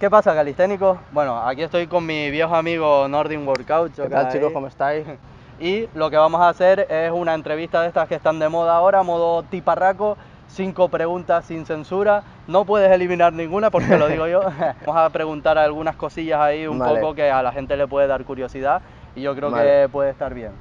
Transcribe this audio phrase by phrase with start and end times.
[0.00, 0.98] ¿Qué pasa, calisténicos?
[1.12, 3.96] Bueno, aquí estoy con mi viejo amigo Nordin Workout.
[3.96, 4.50] ¿Qué tal, chicos?
[4.50, 5.06] ¿Cómo estáis?
[5.60, 8.76] Y lo que vamos a hacer es una entrevista de estas que están de moda
[8.76, 10.16] ahora, modo tiparraco,
[10.48, 12.22] cinco preguntas sin censura.
[12.46, 14.40] No puedes eliminar ninguna porque lo digo yo.
[14.86, 16.98] vamos a preguntar algunas cosillas ahí un Vale.
[16.98, 18.80] poco que a la gente le puede dar curiosidad
[19.14, 20.52] y yo creo que puede estar bien.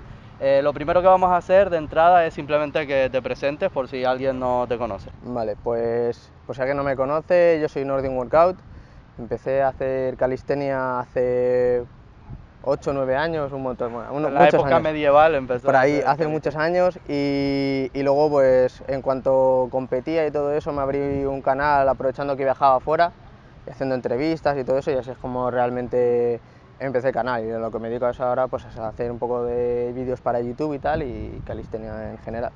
[0.41, 3.87] Eh, lo primero que vamos a hacer de entrada es simplemente que te presentes por
[3.87, 5.09] si alguien no te conoce.
[5.23, 8.57] Vale, pues, pues si alguien no me conoce, yo soy Nordin Workout.
[9.19, 11.83] Empecé a hacer calistenia hace
[12.61, 14.81] 8 o 9 años, un montón, bueno, unos- en la época años.
[14.81, 15.65] medieval empezó.
[15.65, 20.71] Por ahí, hace muchos años y, y luego pues en cuanto competía y todo eso
[20.71, 23.11] me abrí un canal aprovechando que viajaba afuera
[23.67, 26.39] y haciendo entrevistas y todo eso y así es como realmente
[26.79, 29.19] empecé el canal y lo que me dedico a eso ahora pues es hacer un
[29.19, 32.51] poco de vídeos para YouTube y tal y calistenia en general,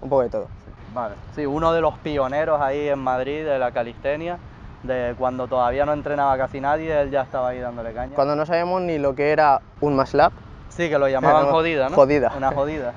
[0.00, 0.48] un poco de todo.
[0.94, 1.16] Vale.
[1.34, 4.38] Sí, uno de los pioneros ahí en Madrid de la calistenia,
[4.86, 8.14] de cuando todavía no entrenaba casi nadie, él ya estaba ahí dándole caña.
[8.14, 10.32] Cuando no sabíamos ni lo que era un maslap,
[10.68, 11.94] Sí, que lo llamaban No, jodida, ¿no?
[11.94, 12.32] jodida.
[12.36, 12.92] Una jodida.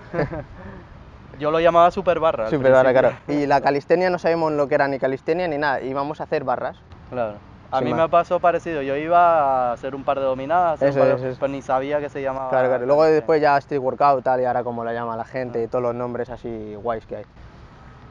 [1.40, 2.50] Yo lo llamaba super barra.
[2.50, 3.12] super barra, claro.
[3.28, 6.44] Y la calistenia no sabíamos lo que era ni calistenia ni nada, íbamos a hacer
[6.44, 6.78] barras.
[7.10, 7.36] Claro.
[7.72, 8.02] A Sin mí más.
[8.02, 11.20] me pasó parecido, yo iba a hacer un par de dominadas, Eso par de- es,
[11.22, 11.38] eso es.
[11.38, 12.50] pues ni sabía que se llamaba.
[12.50, 12.86] Claro, claro.
[12.86, 15.68] Luego después ya street workout tal y ahora como la llama la gente y Ah.
[15.70, 17.26] todos los nombres así guays que hay.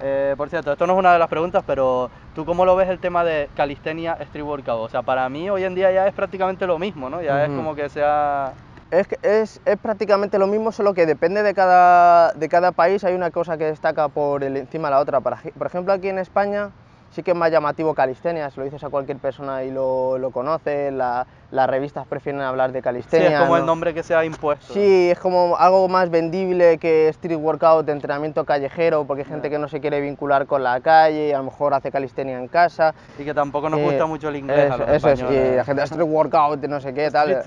[0.00, 2.88] Eh, por cierto, esto no es una de las preguntas, pero ¿tú cómo lo ves
[2.88, 4.86] el tema de calistenia street workout?
[4.86, 7.20] O sea, para mí hoy en día ya es prácticamente lo mismo, ¿no?
[7.20, 8.54] Ya es como que sea...
[8.90, 13.14] Es, es, es prácticamente lo mismo, solo que depende de cada, de cada país, hay
[13.14, 15.20] una cosa que destaca por el- encima de la otra.
[15.20, 16.72] Por ejemplo, aquí en España
[17.10, 20.30] sí que es más llamativo calistenia, se lo dices a cualquier persona y lo, lo
[20.30, 23.30] conoce, la- las revistas prefieren hablar de Sí, calistenia.
[23.30, 23.66] es como el ¿no?
[23.66, 24.72] nombre que se ha impuesto.
[24.74, 29.52] Sí, es como algo más vendible que street workout, entrenamiento callejero, porque hay gente Ya.
[29.52, 32.48] que no se quiere vincular con la calle y a lo mejor hace calistenia en
[32.48, 32.94] casa.
[33.18, 34.70] Y que tampoco nos Eh, gusta mucho el inglés.
[34.70, 37.30] a Eso, los eso es, y la gente street workout, no sé qué, tal.
[37.30, 37.40] Eh,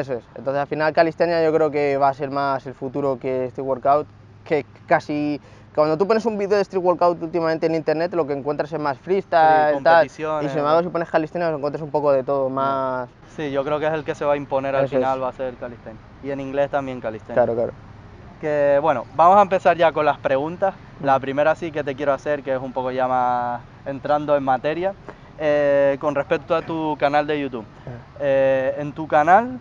[0.00, 0.24] Eso es.
[0.34, 3.66] Entonces al final calistenia yo creo que va a ser más el futuro que street
[3.66, 4.08] workout,
[4.44, 5.40] que casi
[5.74, 8.80] cuando tú pones un vídeo de street workout últimamente en internet lo que encuentras es
[8.80, 10.08] más freestyle, Sí, tal, y
[10.48, 13.08] sin embargo si pones calistenia lo encuentras un poco de todo, más...
[13.36, 15.00] Sí, yo creo que es el que se va a imponer al Eso es.
[15.00, 16.00] final, va a ser calistenia.
[16.22, 17.34] Y en inglés también calistenia.
[17.34, 17.72] Claro, claro.
[18.40, 20.74] Que bueno, vamos a empezar ya con las preguntas.
[21.02, 24.42] La primera sí que te quiero hacer, que es un poco ya más entrando en
[24.44, 24.94] materia,
[25.38, 27.64] eh, con respecto a tu canal de YouTube.
[28.20, 29.60] Eh, en tu canal,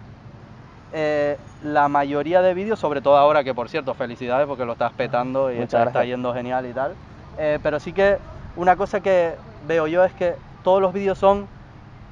[0.91, 4.93] eh, la mayoría de vídeos, sobre todo ahora, que por cierto, felicidades porque lo estás
[4.93, 6.95] petando y está, yendo genial y tal.
[7.37, 8.19] Eh, pero sí que
[8.55, 11.49] una cosa que veo yo es que todos los vídeos son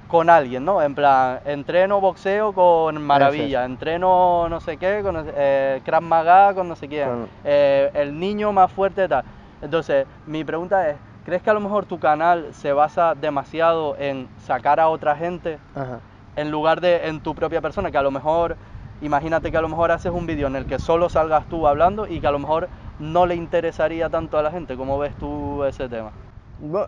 [0.08, 0.82] con alguien, ¿no?
[0.84, 6.68] En plan, entreno boxeo con maravilla, entreno no sé qué, con eh, Krav Maga con
[6.68, 9.26] no sé quién, Con- eh, el niño más fuerte tal.
[9.62, 14.30] Entonces, mi pregunta es, ¿crees que a lo mejor tu canal se basa demasiado en
[14.38, 16.02] sacar a otra gente Ajá.
[16.36, 17.92] En lugar de en tu propia persona?
[17.92, 18.58] Que a lo mejor,
[19.02, 22.08] imagínate que a lo mejor haces un vídeo en el que solo salgas tú hablando
[22.08, 22.70] y que a lo mejor
[23.00, 24.76] no le interesaría tanto a la gente.
[24.76, 26.12] ¿Cómo ves tú ese tema?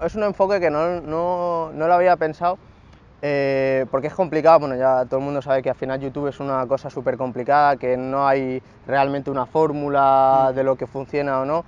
[0.02, 2.58] Es un enfoque que no, no, no lo había pensado
[3.22, 4.60] eh, porque es complicado.
[4.60, 7.76] Bueno, ya todo el mundo sabe que al final YouTube es una cosa súper complicada,
[7.78, 11.66] que no hay realmente una fórmula de lo que funciona o no.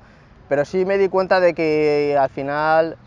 [0.47, 2.97] Pero sí me di cuenta de que al final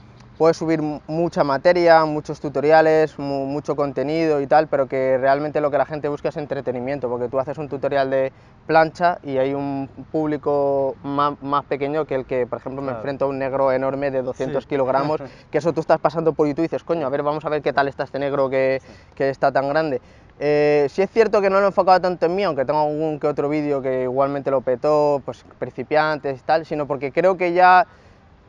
[0.42, 5.60] puedes subir mu- mucha materia, muchos tutoriales, mu- mucho contenido y tal, pero que realmente
[5.60, 8.32] lo que la gente busca es entretenimiento, porque tú haces un tutorial de
[8.66, 13.26] plancha y hay un público más, más pequeño que el que, por ejemplo, me enfrento
[13.26, 14.70] a un negro enorme de 200 Sí.
[14.70, 15.20] kilogramos,
[15.52, 17.62] que eso tú estás pasando por YouTube y dices, coño, a ver, vamos a ver
[17.62, 18.82] qué tal está este negro que,
[19.14, 20.00] que está tan grande.
[20.40, 23.20] Eh, sí es cierto que no lo he enfocado tanto en mí, aunque tengo algún
[23.20, 27.52] que otro vídeo que igualmente lo petó, pues principiantes y tal, sino porque creo que
[27.52, 27.86] ya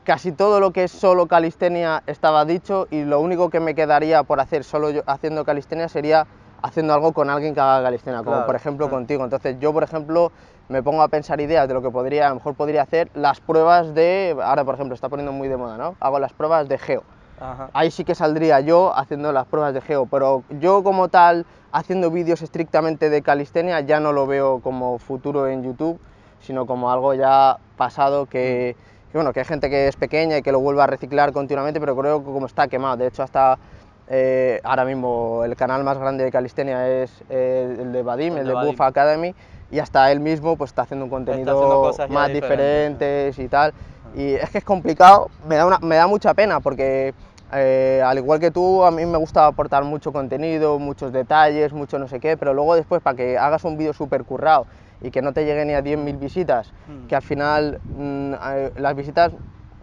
[0.03, 4.23] casi todo lo que es solo calistenia estaba dicho y lo único que me quedaría
[4.23, 6.27] por hacer solo yo haciendo calistenia sería
[6.61, 8.97] haciendo algo con alguien que haga calistenia, como Claro, por ejemplo claro.
[8.97, 9.23] contigo.
[9.23, 10.31] Entonces yo, por ejemplo,
[10.69, 13.41] me pongo a pensar ideas de lo que podría, a lo mejor podría hacer las
[13.41, 15.95] pruebas de, ahora por ejemplo está poniendo muy de moda, ¿no?
[15.99, 17.03] Hago las pruebas de geo.
[17.39, 17.69] Ajá.
[17.73, 22.11] Ahí sí que saldría yo haciendo las pruebas de geo, pero yo como tal, haciendo
[22.11, 25.99] vídeos estrictamente de calistenia, ya no lo veo como futuro en YouTube,
[26.39, 28.77] sino como algo ya pasado que,
[29.13, 31.79] que, bueno, que hay gente que es pequeña y que lo vuelve a reciclar continuamente,
[31.79, 33.59] pero creo que como está quemado, de hecho hasta
[34.07, 38.39] eh, ahora mismo el canal más grande de calistenia es eh, el de Vadim, El
[38.39, 38.71] el, de Vadim.
[38.71, 39.35] Buff Academy,
[39.69, 43.37] y hasta él mismo pues está haciendo un contenido haciendo cosas ya más diferentes, diferentes
[43.39, 43.73] y tal.
[44.15, 47.13] Y es que es complicado, me da, una- me da mucha pena porque
[47.53, 51.99] eh, al igual que tú, a mí me gusta aportar mucho contenido, muchos detalles, mucho
[51.99, 54.65] no sé qué, pero luego después para que hagas un vídeo súper currado
[55.03, 57.07] y que no te llegue ni a 10.000 visitas, Mm.
[57.07, 58.33] que al final mm,
[58.77, 59.31] las visitas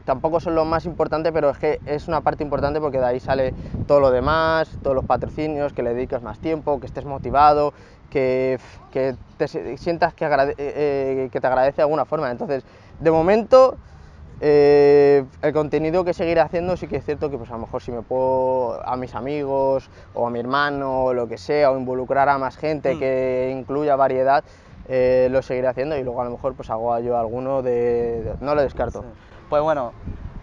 [0.04, 3.20] tampoco son lo más importante, pero es que es una parte importante porque de ahí
[3.20, 3.54] sale
[3.86, 7.72] todo lo demás, todos los patrocinios, que le dedicas más tiempo, que estés motivado,
[8.08, 8.58] que,
[8.90, 9.46] que te
[9.76, 12.30] sientas que, eh, eh, que te agradece de alguna forma.
[12.30, 12.64] Entonces,
[12.98, 13.76] de momento,
[14.40, 17.82] eh, el contenido que seguiré haciendo sí que es cierto que pues a lo mejor
[17.82, 21.78] si me puedo a mis amigos o a mi hermano o lo que sea o
[21.78, 22.98] involucrar a más gente mm.
[22.98, 24.42] que incluya variedad
[25.30, 28.62] lo seguiré haciendo y luego a lo mejor pues hago yo alguno de, no lo
[28.62, 29.04] descarto.
[29.48, 29.92] Pues bueno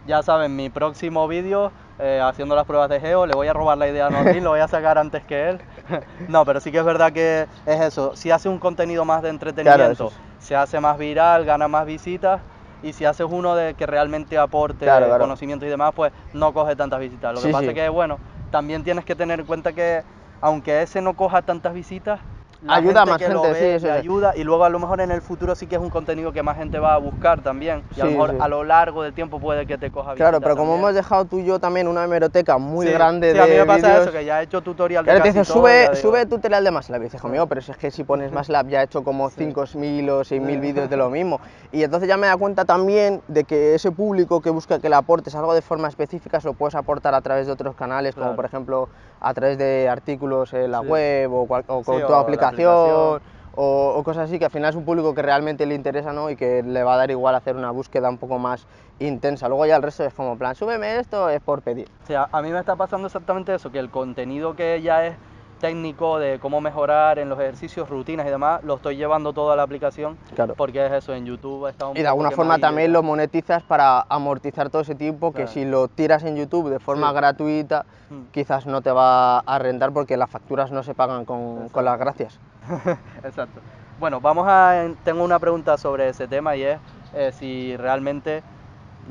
[0.08, 3.78] ya saben mi próximo vídeo eh, haciendo las pruebas de geo, le voy a robar
[3.78, 5.62] la idea a Norrin, lo voy a sacar antes que él.
[6.30, 9.30] no, pero sí que es verdad que es eso, si hace un contenido más de
[9.30, 12.42] entretenimiento, se hace más viral, gana más visitas,
[12.82, 14.88] y si haces uno de que realmente aporte
[15.20, 17.34] conocimiento y demás, pues no coge tantas visitas.
[17.34, 18.20] Lo que pasa es que, bueno,
[18.52, 20.04] también tienes que tener en cuenta que
[20.40, 22.22] aunque ese no coja tantas visitas,
[22.68, 25.68] ayuda a más gente, sí, ayuda y luego a lo mejor en el futuro sí
[25.68, 28.36] que es un contenido que más gente va a buscar también y a lo mejor
[28.40, 31.40] a lo largo del tiempo puede que te coja Claro, pero como hemos dejado tú
[31.40, 34.42] y yo también una hemeroteca muy grande sí, a mí me pasa eso, que ya
[34.42, 37.62] he hecho tutorial de casi dices, sube, sube tutorial de MATLAB, y dices, mío, pero
[37.62, 40.98] si es que si pones MATLAB ya he hecho como 5.000 o 6.000 vídeos de
[40.98, 41.40] lo mismo
[41.72, 44.96] y entonces ya me da cuenta también de que ese público que busca que le
[44.96, 48.36] aportes algo de forma específica se lo puedes aportar a través de otros canales, como
[48.36, 48.90] por ejemplo
[49.28, 53.20] a través de artículos en la web o, con tu aplicación
[53.60, 56.30] o, cosas así, que al final es un público que realmente le interesa ¿no?
[56.30, 58.68] y que le va a dar igual hacer una búsqueda un poco más
[59.00, 59.48] intensa.
[59.50, 61.90] Luego ya el resto es como, plan, súbeme esto, es por pedir.
[62.04, 65.16] O sea, a mí me está pasando exactamente eso, que el contenido que ya es
[65.60, 69.56] técnico de cómo mejorar en los ejercicios, rutinas y demás, lo estoy llevando todo a
[69.56, 70.54] la aplicación, claro.
[70.56, 74.06] porque es eso, en YouTube está un Y de alguna forma también lo monetizas para
[74.10, 78.32] amortizar todo ese tiempo, que si lo tiras en YouTube de forma gratuita, mm.
[78.32, 82.00] quizás no te va a rentar porque las facturas no se pagan con, con las
[82.00, 82.40] gracias.
[83.24, 83.62] Exacto.
[84.00, 84.86] Bueno, vamos a.
[85.04, 86.78] Tengo una pregunta sobre ese tema y es
[87.16, 88.44] eh, si realmente,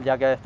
[0.05, 0.39] ya que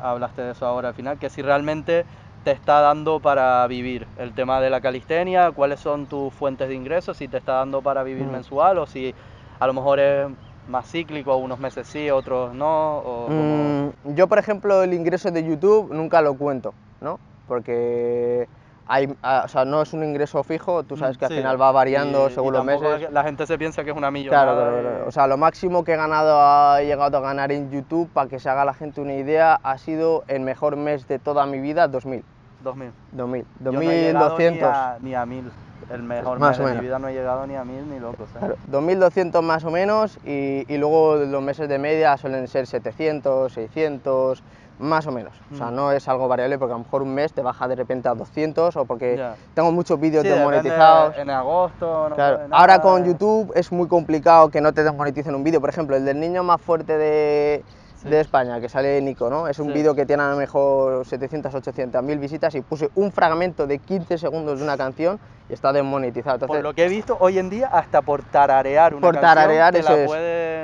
[0.00, 2.06] hablaste de eso ahora al final, que si realmente
[2.44, 6.74] te está dando para vivir el tema de la calistenia, cuáles son tus fuentes de
[6.74, 9.14] ingresos, si te está dando para vivir mensual o si
[9.58, 10.28] a lo mejor es
[10.68, 13.26] más cíclico, unos meses sí, otros no.
[13.28, 17.18] Mm, yo, por ejemplo, el ingreso de YouTube nunca lo cuento, ¿no?
[17.48, 18.46] Porque
[18.86, 21.72] hay, ah, o sea, no es un ingreso fijo, tú sabes que al final va
[21.72, 23.10] variando según los meses.
[23.10, 24.52] La gente se piensa que es una millonada.
[24.52, 28.10] Claro, claro, o sea, lo máximo que he ganado, he llegado a ganar en YouTube,
[28.10, 31.46] para que se haga la gente una idea, ha sido el mejor mes de toda
[31.46, 32.22] mi vida, 2000.
[32.64, 32.92] 2000.
[33.12, 33.44] 2000.
[33.62, 35.02] 2200.
[35.02, 35.50] Ni a, 1000.
[35.90, 38.24] El mejor mes de mi vida no he llegado ni a 1000 ni loco.
[38.38, 43.52] Claro, 2200 más o menos y, y luego los meses de media suelen ser 700,
[43.52, 44.42] 600
[44.78, 45.32] más o menos.
[45.52, 45.74] O sea, mm.
[45.74, 48.14] no es algo variable porque a lo mejor un mes te baja de repente a
[48.14, 49.22] 200 o porque
[49.54, 51.16] tengo muchos vídeos desmonetizados.
[51.18, 52.40] En agosto, no claro.
[52.50, 55.60] Ahora con YouTube es muy complicado que no te desmoneticen un vídeo.
[55.60, 57.64] Por ejemplo, el del niño más fuerte de,
[58.04, 59.48] de España, que sale Nico, ¿no?
[59.48, 63.10] Es un vídeo que tiene a lo mejor 700, 800 mil visitas y puse un
[63.10, 65.18] fragmento de 15 segundos de una canción
[65.48, 66.36] y está desmonetizado.
[66.36, 69.74] Entonces, por lo que he visto hoy en día, hasta por tararear una por tararear
[69.76, 70.14] eso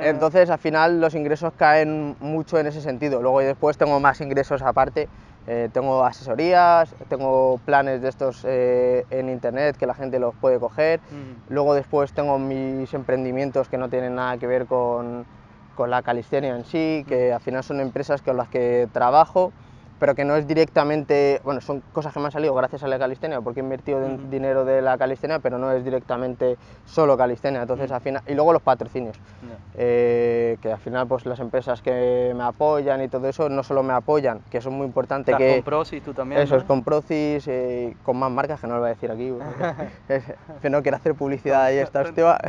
[0.03, 3.21] Entonces, al final, los ingresos caen mucho en ese sentido.
[3.21, 5.09] Luego, después tengo más ingresos aparte.
[5.47, 10.59] Eh, tengo asesorías, tengo planes de estos eh, en internet que la gente los puede
[10.59, 10.99] coger.
[11.49, 15.25] Luego, después tengo mis emprendimientos que no tienen nada que ver con
[15.75, 19.51] con la calistenia en sí, que al final son empresas con las que trabajo,
[20.01, 22.97] pero que no es directamente, bueno, son cosas que me han salido gracias a la
[22.97, 23.99] calistenia, porque he invertido
[24.31, 28.51] dinero de la calistenia, pero no es directamente solo calistenia, entonces al final, y luego
[28.51, 29.15] los patrocinios,
[29.75, 33.83] eh, que al final pues las empresas que me apoyan y todo eso, no solo
[33.83, 35.57] me apoyan, que eso es muy importante que...
[35.57, 38.79] Con Procis tú también, Eso es, con Procis, eh, con más marcas, que no lo
[38.79, 39.31] voy a decir aquí,
[40.63, 42.39] que no quiero hacer publicidad ahí esta hostia,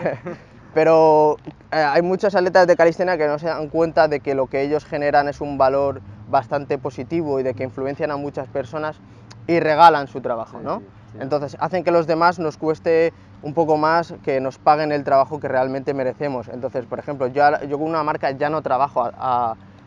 [0.75, 1.37] pero
[1.71, 4.62] eh, hay muchas atletas de calistenia que no se dan cuenta de que lo que
[4.62, 6.00] ellos generan es un valor
[6.31, 8.97] bastante positivo y de que influencian a muchas personas
[9.47, 10.83] y regalan su trabajo, ¿no?
[11.21, 13.12] Entonces hacen que los demás nos cueste
[13.43, 16.49] un poco más que nos paguen el trabajo que realmente merecemos.
[16.49, 19.11] Entonces, por ejemplo, yo, yo con una marca ya no trabajo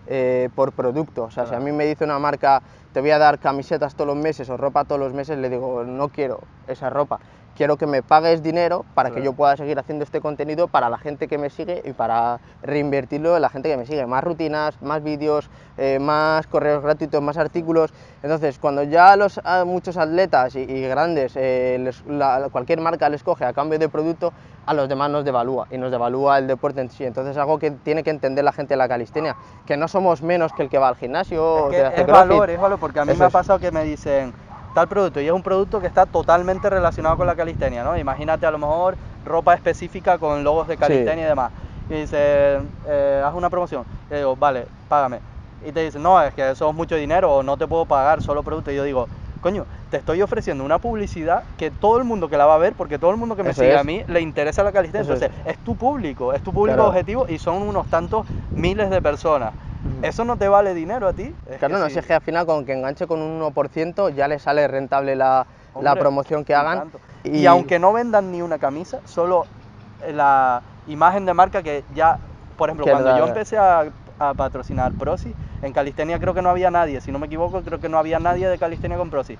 [0.05, 1.23] eh, por producto.
[1.23, 2.61] O sea, si a mí me dice una marca,
[2.93, 5.83] te voy a dar camisetas todos los meses o ropa todos los meses, le digo,
[5.83, 7.19] no quiero esa ropa
[7.55, 10.97] quiero que me pagues dinero para que yo pueda seguir haciendo este contenido para la
[10.97, 14.05] gente que me sigue y para reinvertirlo en la gente que me sigue.
[14.05, 17.93] Más rutinas, más vídeos, eh, más correos gratuitos, más artículos.
[18.21, 21.91] Entonces, cuando ya los, ah, muchos atletas y, grandes, eh,
[22.51, 24.33] cualquier marca les coge a cambio de producto,
[24.65, 27.05] a los demás nos devalúa y nos devalúa el deporte en sí.
[27.05, 29.35] Entonces es algo que tiene que entender la gente de la calistenia,
[29.65, 31.71] que no somos menos que el que va al gimnasio.
[31.71, 34.33] Es, que es valor, es valor, porque a mí me ha pasado que me dicen
[34.75, 37.97] tal producto y es un producto que está totalmente relacionado con la calistenia, ¿no?
[37.97, 41.51] Imagínate a lo mejor ropa específica con logos de calistenia y demás.
[41.89, 43.85] Y dice, eh, haz una promoción.
[44.11, 45.21] Y digo, vale, págame.
[45.65, 48.21] y te dicen, no, es que eso es mucho dinero o no te puedo pagar
[48.21, 48.69] solo producto.
[48.71, 49.07] Y yo digo,
[49.39, 52.75] coño, te estoy ofreciendo una publicidad que todo el mundo que la va a ver,
[52.75, 53.79] porque todo el mundo que me Eso sigue es.
[53.79, 55.03] a mí le interesa la calistenia.
[55.03, 55.21] Eso es.
[55.21, 55.57] Entonces, es.
[55.63, 56.89] tu público, es tu público Claro.
[56.89, 59.53] objetivo y son unos tantos miles de personas.
[59.85, 60.05] Ujú.
[60.05, 61.35] ¿Eso no te vale dinero a ti?
[61.49, 61.93] Es Claro, no, sí.
[61.93, 65.15] si es que al final con que enganche con un 1% ya le sale rentable
[65.15, 65.47] la,
[65.79, 66.91] la promoción que hagan.
[67.23, 67.45] Y...
[67.45, 69.45] aunque no vendan ni una camisa, solo
[70.07, 72.19] la imagen de marca que ya,
[72.57, 76.71] por ejemplo, cuando yo empecé a, a patrocinar Prosi, en calistenia creo que no había
[76.71, 79.37] nadie, si no me equivoco, creo que no había nadie de calistenia con Prosi.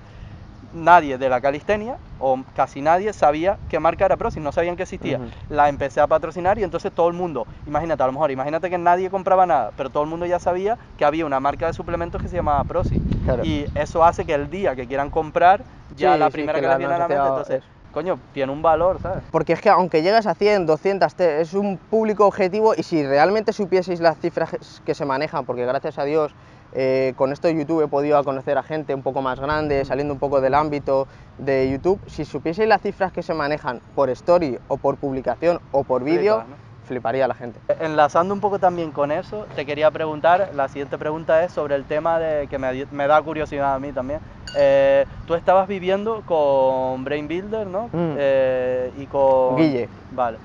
[0.76, 5.18] Nadie de la calistenia, o casi nadie, sabía qué marca era no sabían que existía.
[5.48, 8.76] La empecé a patrocinar y entonces todo el mundo, imagínate, a lo mejor, imagínate que
[8.76, 12.20] nadie compraba nada, pero todo el mundo ya sabía que había una marca de suplementos
[12.20, 13.00] que se llamaba Prosi.
[13.24, 13.42] Claro.
[13.44, 16.60] Y eso hace que el día que quieran comprar, ya Sí, la sí, primera que
[16.62, 19.24] que, la les viene a la mente, entonces, coño, tiene un valor, ¿sabes?
[19.30, 23.02] Porque es que aunque llegues a 100, 200, te- es un público objetivo y si
[23.02, 24.50] realmente supieseis las cifras
[24.84, 26.34] que se manejan, porque gracias a Dios
[26.78, 29.86] eh, con esto de YouTube he podido conocer a gente un poco más grande, Mm.
[29.86, 34.10] saliendo un poco del ámbito de YouTube, si supieseis las cifras que se manejan por
[34.10, 36.44] story o por publicación o por vídeo,
[36.84, 37.58] fliparía la gente.
[37.80, 41.84] Enlazando un poco también con eso, te quería preguntar, la siguiente pregunta es sobre el
[41.84, 44.20] tema de que me da curiosidad a mí también.
[44.56, 47.88] Eh, tú estabas viviendo con Brain Builder, ¿no?
[47.92, 48.14] Mm.
[48.18, 49.56] Eh, y con...
[49.56, 49.88] Guille.
[50.12, 50.38] Vale.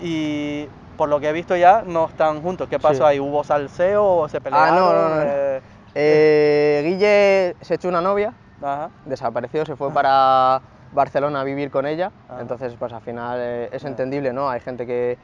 [0.00, 0.66] Y
[0.96, 2.68] por lo que he visto ya, no están juntos.
[2.68, 3.02] ¿Qué pasó Sí.
[3.04, 3.20] ahí?
[3.20, 4.74] ¿Hubo salseo o se Ah, pelearon?
[4.76, 5.22] no, no, no.
[5.22, 5.60] Eh,
[5.96, 8.90] Eh, Guille se echó una novia, ajá.
[9.04, 10.60] desapareció, se fue para
[10.90, 12.38] Barcelona a vivir con ella, Ah.
[12.40, 14.50] entonces pues al final eh, es entendible, ¿no?
[14.50, 15.16] Hay gente que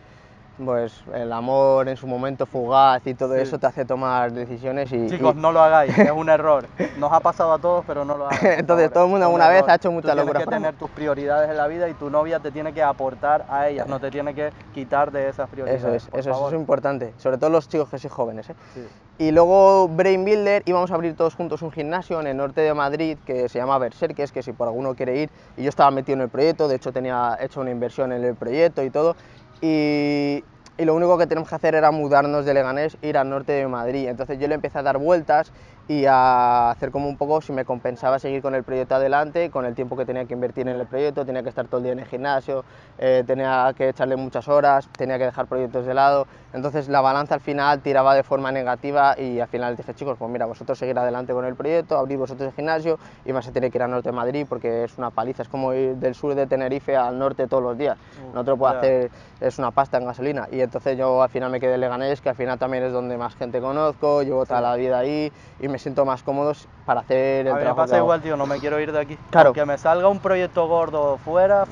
[0.64, 3.40] pues el amor en su momento fugaz y todo Sí.
[3.42, 5.08] eso te hace tomar decisiones y...
[5.08, 6.66] Chicos, y- no lo hagáis, es un error.
[6.98, 8.40] Nos ha pasado a todos, pero no lo hagáis.
[8.58, 10.74] Entonces, favor, todo el mundo alguna vez ha hecho Tú mucha locura Tienes que tener
[10.76, 13.98] tus prioridades en la vida y tu novia te tiene que aportar a ellas, no
[14.00, 15.82] te tiene que quitar de esas prioridades.
[15.82, 18.50] Eso es, eso, es- eso es importante, sobre todo los chicos que sois jóvenes.
[18.50, 18.54] ¿eh?
[18.74, 18.86] Sí.
[19.18, 22.72] Y luego Brain Builder íbamos a abrir todos juntos un gimnasio en el norte de
[22.72, 26.14] Madrid que se llama Berserkes, que si por alguno quiere ir, y yo estaba metido
[26.16, 29.16] en el proyecto, de hecho tenía hecho una inversión en el proyecto y todo,
[29.60, 30.44] y,
[30.78, 34.08] lo único que tenemos que hacer era mudarnos de Leganés, ir al norte de Madrid.
[34.08, 35.52] Entonces yo le empecé a dar vueltas
[35.90, 39.64] y a hacer como un poco si me compensaba seguir con el proyecto adelante, con
[39.64, 41.92] el tiempo que tenía que invertir en el proyecto, tenía que estar todo el día
[41.94, 42.64] en el gimnasio,
[42.96, 47.34] eh, tenía que echarle muchas horas, tenía que dejar proyectos de lado, entonces la balanza
[47.34, 50.96] al final tiraba de forma negativa y al final dije, chicos, pues mira, vosotros seguir
[50.96, 53.90] adelante con el proyecto, abrir vosotros el gimnasio y más se tiene que ir al
[53.90, 57.18] norte de Madrid porque es una paliza, es como ir del sur de Tenerife al
[57.18, 60.46] norte todos los días, Uh, no te lo puedo hacer, es una pasta en gasolina
[60.52, 63.16] y entonces yo al final me quedé en Leganés, que al final también es donde
[63.16, 66.52] más gente conozco, llevo toda la vida ahí y me siento más cómodo
[66.84, 68.04] para hacer el A mí me trabajo que pasa hago.
[68.06, 69.18] igual, tío, no me quiero ir de aquí.
[69.30, 69.52] Claro.
[69.52, 71.64] Que me salga un proyecto gordo fuera,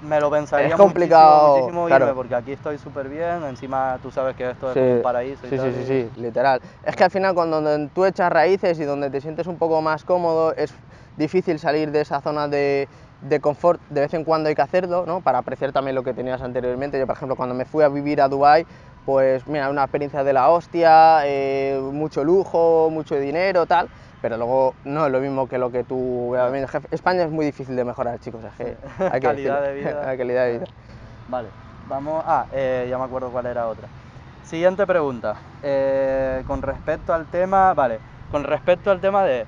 [0.00, 2.04] me lo pensaría Es complicado, muchísimo, muchísimo claro.
[2.06, 5.46] irme, porque aquí estoy súper bien, encima tú sabes que esto es Sí, un paraíso
[5.46, 6.60] y sí, tal, sí, sí, sí, literal.
[6.82, 10.04] Es que al final cuando tú echas raíces y donde te sientes un poco más
[10.04, 10.72] cómodo, es
[11.16, 12.88] difícil salir de esa zona de,
[13.22, 13.80] de confort.
[13.90, 15.20] De vez en cuando hay que hacerlo, ¿no?
[15.20, 16.98] Para apreciar también lo que tenías anteriormente.
[16.98, 18.66] Yo, por ejemplo, cuando me fui a vivir a Dubai
[19.04, 23.88] pues mira, una experiencia de la hostia, eh, mucho lujo, mucho dinero, tal.
[24.20, 26.36] Pero luego no es lo mismo que lo que tú...
[26.92, 28.44] España es muy difícil de mejorar, chicos.
[28.44, 29.60] Es que hay que Calidad decirlo.
[29.62, 30.16] de vida.
[30.16, 30.64] Calidad de vida.
[31.28, 31.48] Vale,
[31.88, 32.22] vamos.
[32.24, 33.88] Ah, eh, ya me acuerdo cuál era otra.
[34.44, 35.34] Siguiente pregunta.
[35.64, 37.98] Eh, con respecto al tema, vale,
[38.30, 39.44] con respecto al tema de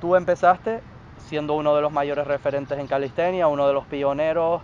[0.00, 0.80] tú empezaste
[1.22, 4.62] siendo uno de los mayores referentes en calistenia, uno de los pioneros,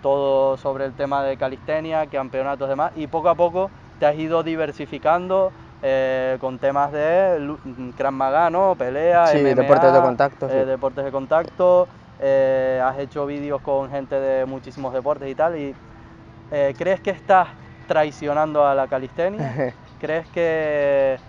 [0.00, 4.16] todo sobre el tema de calistenia, campeonatos y demás, y poco a poco te has
[4.16, 5.52] ido diversificando
[5.82, 7.56] eh, con temas de
[7.96, 8.76] Krav Maga, ¿no?
[8.76, 10.54] Pelea, Sí, MMA, deportes de contacto, sí.
[10.56, 11.88] eh, deportes de contacto,
[12.18, 15.76] eh, has hecho vídeos con gente de muchísimos deportes y tal, y
[16.50, 17.48] eh, ¿crees que estás
[17.86, 19.76] traicionando a la calistenia?
[19.98, 21.20] ¿Crees que,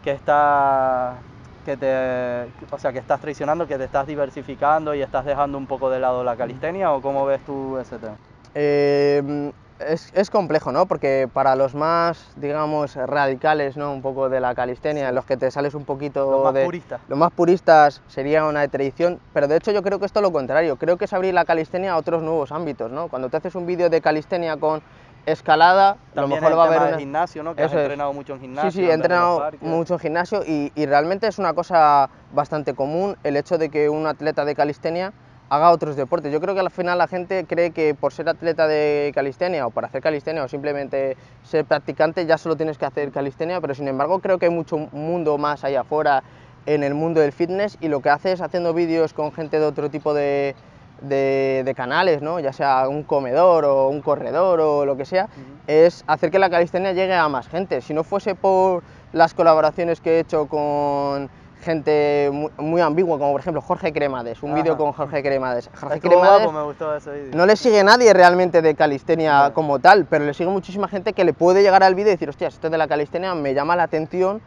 [0.00, 1.22] que está
[1.64, 5.66] que te o sea que estás traicionando, que te estás diversificando y estás dejando un
[5.66, 8.16] poco de lado la calistenia o cómo ves tú ese tema?
[8.54, 10.86] Eh, es, es complejo, ¿no?
[10.86, 13.92] Porque para los más, digamos, radicales, ¿no?
[13.92, 16.64] Un poco de la calistenia, los que te sales un poquito Los más de...
[16.64, 17.00] puristas.
[17.08, 20.32] Los más puristas sería una tradición, pero de hecho yo creo que esto es lo
[20.32, 23.08] contrario, creo que es abrir la calistenia a otros nuevos ámbitos, ¿no?
[23.08, 24.82] Cuando te haces un vídeo de calistenia con
[25.26, 26.98] escalada, a lo mejor el va a haber una...
[26.98, 27.54] gimnasio, ¿no?
[27.54, 27.78] Que has es.
[27.78, 28.70] entrenado mucho en gimnasio.
[28.70, 32.74] Sí, sí, he en entrenado mucho en gimnasio y, y realmente es una cosa bastante
[32.74, 35.12] común el hecho de que un atleta de calistenia
[35.50, 36.32] haga otros deportes.
[36.32, 39.70] Yo creo que al final la gente cree que por ser atleta de calistenia o
[39.70, 43.88] por hacer calistenia o simplemente ser practicante ya solo tienes que hacer calistenia, pero sin
[43.88, 46.22] embargo creo que hay mucho mundo más allá afuera
[46.66, 49.90] en el mundo del fitness y lo que haces haciendo vídeos con gente de otro
[49.90, 50.54] tipo de,
[51.02, 52.40] de- de canales, ¿no?
[52.40, 55.28] ya sea un comedor o un corredor o lo que sea,
[55.66, 57.80] es hacer que la calistenia llegue a más gente.
[57.80, 63.32] Si no fuese por las colaboraciones que he hecho con gente muy, muy ambigua, como
[63.32, 65.70] por ejemplo Jorge Cremades, un vídeo con Jorge Cremades.
[65.78, 67.36] Jorge Estuvo Cremades guapo, me gustó ese vídeo.
[67.36, 71.24] no le sigue nadie realmente de calistenia como tal, pero le sigue muchísima gente que
[71.24, 73.84] le puede llegar al vídeo y decir, hostias, esto de la calistenia me llama la
[73.84, 74.40] atención,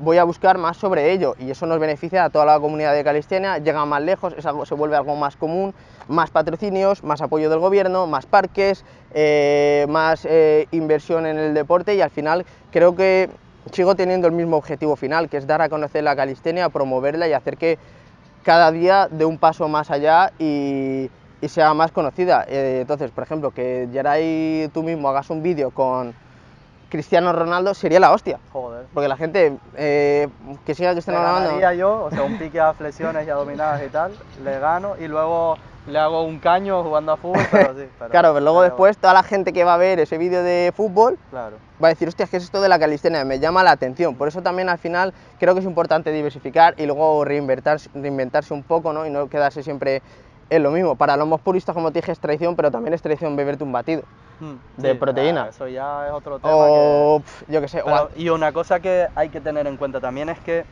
[0.00, 1.34] voy a buscar más sobre ello.
[1.38, 4.66] Y eso nos beneficia a toda la comunidad de calistenia, llega más lejos, es algo,
[4.66, 5.74] se vuelve algo más común,
[6.08, 11.94] más patrocinios, más apoyo del gobierno, más parques, eh, más eh, inversión en el deporte
[11.94, 13.30] y al final creo que
[13.72, 17.32] sigo teniendo el mismo objetivo final, que es dar a conocer la calistenia, promoverla y
[17.32, 17.78] hacer que
[18.44, 22.44] cada día dé un paso más allá y, y sea más conocida.
[22.48, 26.14] Eh, entonces, por ejemplo, que Geray tú mismo hagas un vídeo con
[26.88, 28.38] Cristiano Ronaldo sería la hostia.
[28.52, 28.86] Joder.
[28.94, 30.28] Porque la gente eh,
[30.64, 31.72] que siga a Le Cristiano Ronaldo...
[31.72, 34.12] yo, o sea, un pique a flexiones y a dominadas y tal,
[34.44, 35.56] le gano y luego
[35.86, 37.88] le hago un caño jugando a fútbol, pero sí.
[37.98, 40.42] pero- Claro, pero luego pero- después toda la gente que va a ver ese vídeo
[40.42, 41.56] de fútbol Claro.
[41.82, 43.24] va a decir, hostia, ¿qué es esto de la calistenia?
[43.24, 44.14] Me llama la atención.
[44.16, 48.62] Por eso también al final creo que es importante diversificar y luego reinventarse, reinventarse un
[48.62, 49.06] poco ¿no?
[49.06, 50.02] y no quedarse siempre
[50.50, 50.96] en lo mismo.
[50.96, 53.72] Para los más puristas, como te dije, es traición, pero también es traición beberte un
[53.72, 54.02] batido.
[54.38, 55.44] Mm, De sí, proteína.
[55.44, 56.52] ah, eso ya es otro tema.
[56.54, 59.76] O, pf, yo qué sé, que- o y una cosa que hay que tener en
[59.78, 60.64] cuenta también es que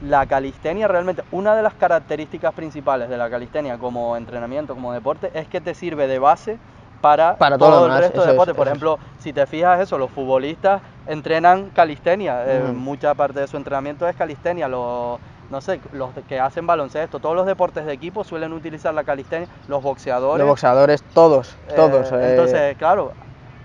[0.00, 5.30] la calistenia realmente, una de las características principales de la calistenia como entrenamiento, como deporte,
[5.34, 6.58] es que te sirve de base
[7.00, 8.54] para, Para todo el resto de es, deportes.
[8.54, 8.70] Por es.
[8.70, 14.06] ejemplo, si te fijas eso, los futbolistas entrenan calistenia, eh, mucha parte de su entrenamiento
[14.08, 18.52] es calistenia, los no sé, los que hacen baloncesto, todos los deportes de equipo suelen
[18.52, 20.40] utilizar la calistenia, los boxeadores.
[20.40, 22.10] los boxeadores, todos, Eh, todos.
[22.12, 23.12] eh, Entonces, claro,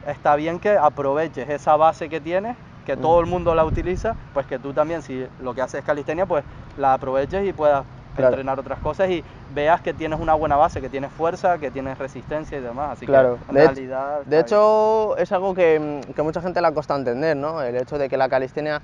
[0.05, 4.45] está bien que aproveches esa base que tienes, que todo el mundo la utiliza, pues
[4.45, 6.43] que tú también, si lo que haces es calistenia, pues
[6.77, 7.85] la aproveches y puedas
[8.15, 8.31] Claro.
[8.33, 9.23] entrenar otras cosas y
[9.55, 12.97] veas que tienes una buena base, que tienes fuerza, que tienes resistencia y demás.
[12.97, 13.37] Así Claro.
[13.37, 14.21] que en De hecho- realidad.
[14.25, 17.61] De hecho, es algo que, que mucha gente le ha costado entender, ¿no?
[17.61, 18.81] El hecho de que la calistenia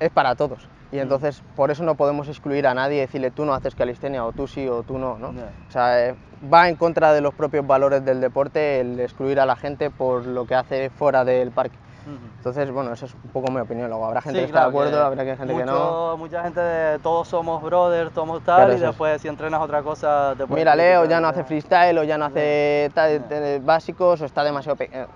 [0.00, 0.68] es para todos.
[0.90, 1.00] Y Mm.
[1.02, 4.32] entonces, por eso no podemos excluir a nadie y decirle tú no haces calistenia o
[4.32, 5.32] tú sí o tú no, ¿no?
[5.32, 5.50] Ya.
[5.68, 6.14] O sea, eh,
[6.52, 10.26] va en contra de los propios valores del deporte el excluir a la gente por
[10.26, 11.78] lo que hace fuera del parque.
[12.06, 13.88] Entonces, bueno, esa es un poco mi opinión.
[13.88, 15.72] Luego habrá gente Sí, que está claro, de acuerdo, que habrá gente que no.
[15.72, 18.90] mucho- Mucha gente de todos somos brothers, somos tal, Claro, y eso es.
[18.90, 22.26] después si entrenas otra cosa te Mira, Leo ya no hace freestyle o ya no
[22.26, 25.06] hace tal- eh, básicos o está demasiado pequeño.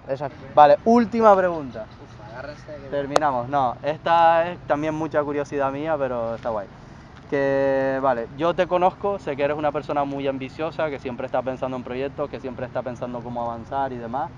[0.55, 1.87] Vale, última pregunta.
[1.87, 3.49] Que- Terminamos.
[3.49, 6.69] No, esta es también mucha curiosidad mía, pero está guay.
[7.29, 11.43] Que, vale, yo te conozco, sé que eres una persona muy ambiciosa, que siempre está
[11.43, 14.31] pensando en proyectos, que siempre está pensando cómo avanzar y demás.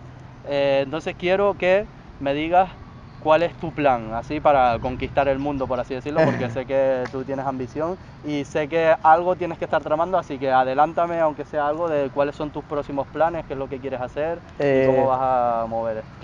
[0.45, 1.87] Eh, entonces quiero que
[2.21, 2.71] me digas
[3.19, 7.09] cuál es tu plan, así para conquistar el mundo, por así decirlo, porque sé que
[7.13, 11.45] tú tienes ambición y sé que algo tienes que estar tramando, así que adelántame, aunque
[11.45, 14.83] sea algo, de cuáles son tus próximos planes, qué es lo que quieres hacer y
[14.83, 16.19] Eh, cómo vas a mover esto.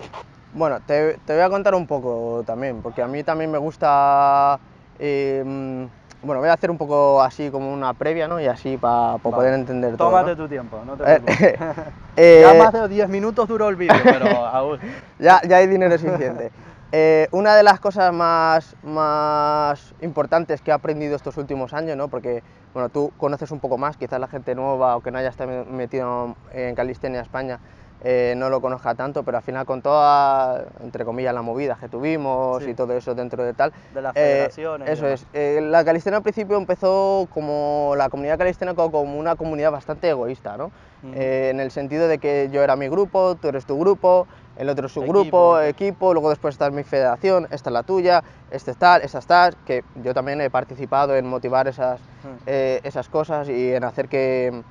[0.51, 4.61] Bueno, te, te voy a contar un poco también, porque a mí también me gusta.
[4.99, 5.89] eh,
[6.22, 8.40] bueno, voy a hacer un poco así como una previa, ¿no?
[8.40, 9.18] Y así para Vale.
[9.22, 10.09] poder entender todo.
[10.09, 10.37] Tómate ¿no?
[10.37, 11.61] tu tiempo, no te Eh, preocupes.
[12.16, 14.79] eh, ya más de 10 minutos duró el vídeo, pero aún.
[15.18, 16.50] ya, ya hay dinero suficiente.
[16.92, 22.09] Eh, una de las cosas más, más importantes que he aprendido estos últimos años, ¿no?
[22.09, 25.29] porque bueno, tú conoces un poco más, quizás la gente nueva o que no haya
[25.31, 27.59] estado metido en Calistenia España
[28.01, 31.89] eh, no lo conozca tanto, pero al final con toda, entre comillas, la movida que
[31.89, 32.71] tuvimos Sí.
[32.71, 34.89] y todo eso dentro de tal, De las eh, federaciones.
[34.91, 35.27] eso es.
[35.33, 40.09] Eh, la calistenia al principio empezó como la comunidad calistena co- como una comunidad bastante
[40.11, 40.71] egoísta, ¿no?
[41.03, 44.87] En el sentido de que yo era mi grupo, tú eres tu grupo, el otro
[44.89, 48.77] es su grupo, equipo, luego después está mi federación, esta es la tuya, este es
[48.77, 52.01] tal, esta es tal, que yo también he participado en motivar esas,
[52.45, 54.65] esas cosas y en hacer que,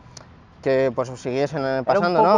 [0.62, 2.34] que pues siguiesen pasando, ¿no?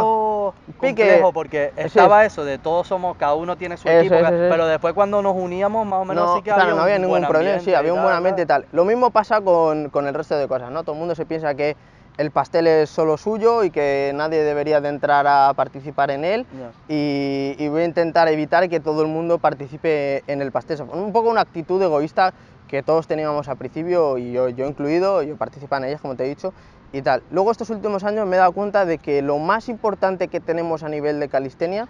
[0.80, 1.02] Pique.
[1.02, 4.66] complejo porque estaba eso de todos somos, cada uno tiene su Eso equipo, eso pero
[4.66, 6.98] después cuando nos uníamos más o menos no, sí que claro, había no un había
[6.98, 8.66] ningún buen problema, sí, había un buen ambiente y tal.
[8.72, 10.82] Lo mismo pasa con, con el resto de cosas, ¿no?
[10.82, 11.76] Todo el mundo se piensa que
[12.18, 16.46] el pastel es solo suyo y que nadie debería de entrar a participar en él
[16.88, 20.82] y voy a intentar evitar que todo el mundo participe en el pastel.
[20.92, 22.34] Un poco una actitud egoísta
[22.66, 26.24] que todos teníamos al principio y yo, yo incluido, yo participaba en ellas, como te
[26.24, 26.52] he dicho,
[26.92, 27.22] y tal.
[27.30, 30.82] Luego estos últimos años me he dado cuenta de que lo más importante que tenemos
[30.82, 31.88] a nivel de calistenia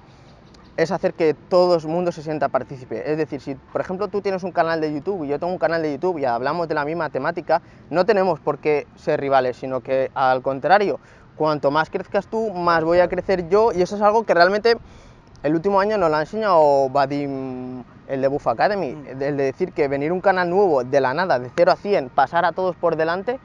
[0.77, 3.11] es hacer que todo el mundo se sienta partícipe.
[3.11, 5.59] Es decir, si por ejemplo tú tienes un canal de YouTube y yo tengo un
[5.59, 9.57] canal de YouTube y hablamos de la misma temática, no tenemos por qué ser rivales,
[9.57, 11.01] sino que al contrario,
[11.37, 14.79] cuanto más crezcas tú, más voy a crecer yo y eso es algo que realmente
[15.43, 19.23] el último año nos lo ha enseñado Vadim, el de Buff Academy, Mm.
[19.23, 22.09] el de decir que venir un canal nuevo de la nada, de 0 a 100,
[22.09, 23.39] pasar a todos por delante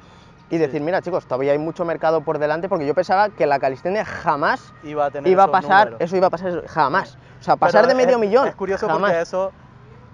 [0.53, 3.57] y decir, mira chicos, todavía hay mucho mercado por delante porque yo pensaba que la
[3.59, 6.01] calistenia jamás Iba a tener iba a esos pasar, números.
[6.01, 7.17] eso iba a pasar jamás.
[7.39, 8.47] O sea, Pero pasar de es- medio millón.
[8.47, 9.11] Es curioso jamás.
[9.11, 9.51] porque eso,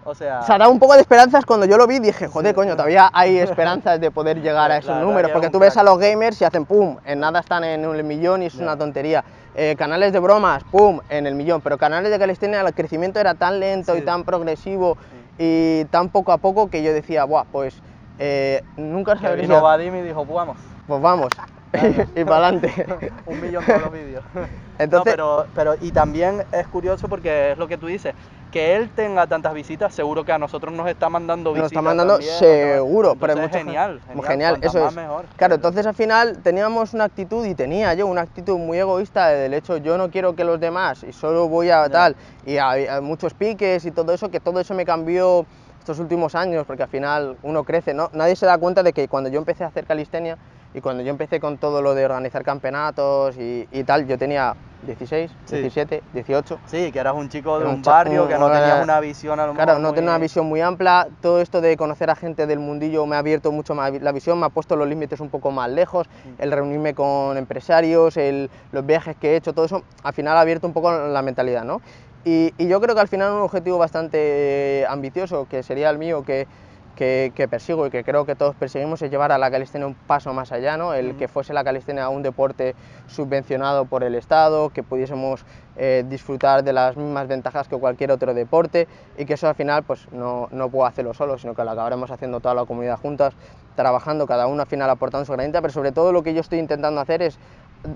[0.05, 2.55] O sea, O sea, da un poco de esperanzas cuando yo lo vi, dije, joder,
[2.55, 5.75] coño, todavía hay esperanzas de poder llegar a esos verdad números, que porque tú ves
[5.77, 8.77] a los gamers y hacen pum, en nada están en el millón y es una
[8.77, 9.23] tontería.
[9.55, 13.33] Eh, canales de bromas, pum, en el millón, pero canales de calistenia el crecimiento era
[13.35, 14.97] tan lento y tan progresivo
[15.37, 17.81] y tan poco a poco que yo decía, buah, pues
[18.19, 19.41] eh, nunca que sabría.
[19.43, 20.57] vino Vadim y dijo, pues vamos.
[20.85, 21.29] Pues vamos,
[22.15, 22.85] y para adelante.
[23.25, 24.23] un millón todos los vídeos.
[24.79, 28.15] Entonces- no, pero, pero, y también es curioso porque es lo que tú dices,
[28.49, 31.63] que él tenga tantas visitas, seguro que a nosotros nos está mandando visitas.
[31.63, 34.95] Nos está mandando también, seguro, pero Entonces, mucha es genial, genial, genial, eso es.
[34.95, 35.27] mejor.
[35.35, 39.53] Claro, entonces al final teníamos una actitud y tenía yo una actitud muy egoísta del
[39.53, 43.01] hecho yo no quiero que los demás y solo voy a tal y hay, hay
[43.01, 45.45] muchos piques y todo eso que todo eso me cambió
[45.79, 48.09] estos últimos años porque al final uno crece, ¿no?
[48.13, 50.37] Nadie se da cuenta de que cuando yo empecé a hacer calistenia
[50.73, 54.55] y cuando yo empecé con todo lo de organizar campeonatos y, y tal, yo tenía
[54.81, 55.55] 16, Sí.
[55.57, 58.99] 17, 18 Sí, que eras un chico de un, barrio, que no un- tenías una
[59.01, 61.07] visión a lo Claro, mejor no tengo una visión muy amplia.
[61.21, 64.39] Todo esto de conocer a gente del mundillo me ha abierto mucho más la visión,
[64.39, 66.07] me ha puesto los límites un poco más lejos.
[66.23, 66.41] Mm.
[66.41, 70.41] El reunirme con empresarios, el- los viajes que he hecho, todo eso, al final ha
[70.41, 71.81] abierto un poco la mentalidad, ¿no?
[72.25, 76.23] Y, y yo creo que al final un objetivo bastante ambicioso, que sería el mío,
[76.23, 76.47] que,
[76.95, 79.95] que, que persigo y que creo que todos perseguimos, es llevar a la calistenia un
[79.95, 80.93] paso más allá, ¿no?
[80.93, 82.75] El que fuese la calistenia un deporte
[83.07, 85.45] subvencionado por el Estado, que pudiésemos
[85.77, 89.83] eh, disfrutar de las mismas ventajas que cualquier otro deporte y que eso al final
[89.83, 93.33] pues no, no puedo hacerlo solo, sino que lo acabaremos haciendo toda la comunidad juntas,
[93.77, 96.59] trabajando cada uno al final aportando su granita, pero sobre todo lo que yo estoy
[96.59, 97.39] intentando hacer es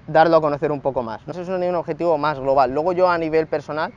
[0.08, 1.26] darlo a conocer un poco más.
[1.28, 2.72] No sé si es un objetivo más global.
[2.72, 3.94] Luego yo a nivel personal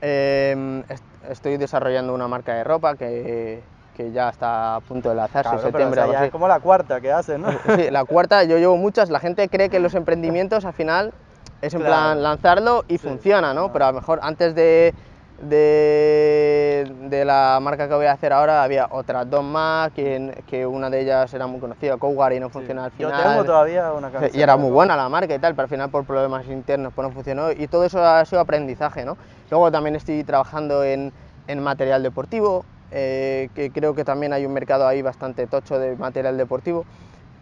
[0.00, 5.14] eh, est- estoy desarrollando una marca de ropa que, que ya está a punto de
[5.14, 6.00] lanzarse en Cabrón, pero septiembre.
[6.00, 7.50] esa algo ya es como la cuarta que haces, ¿no?
[7.76, 11.14] Sí, la cuarta, yo llevo muchas, la gente cree que los emprendimientos al final
[11.62, 11.94] es en Claro.
[11.94, 13.68] plan lanzarlo y Sí, funciona, ¿no?
[13.68, 13.72] no.
[13.72, 14.94] Pero a lo mejor antes de,
[15.38, 20.66] de, de la marca que voy a hacer ahora había otras dos más, que, que
[20.66, 22.52] una de ellas era muy conocida, Cougar, y no Sí.
[22.54, 23.24] funciona al Yo final.
[23.32, 24.38] tengo todavía una Sí, camiseta.
[24.38, 27.06] y era muy buena la marca y tal, pero al final por problemas internos pues
[27.06, 29.16] no funcionó y todo eso ha sido aprendizaje, ¿no?
[29.50, 31.12] Luego también estoy trabajando en,
[31.46, 35.96] en material deportivo, eh, que creo que también hay un mercado ahí bastante tocho de
[35.96, 36.86] material deportivo